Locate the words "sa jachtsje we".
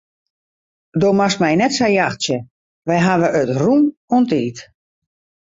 1.77-2.95